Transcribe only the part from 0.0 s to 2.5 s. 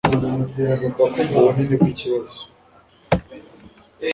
Ugomba kumva ubunini bwikibazo.